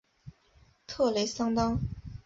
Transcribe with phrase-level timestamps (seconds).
[0.87, 1.79] 特雷桑当。